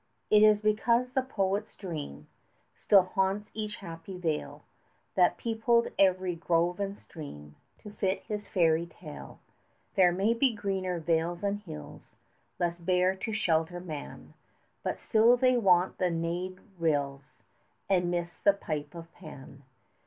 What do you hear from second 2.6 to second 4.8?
Still haunts each happy vale,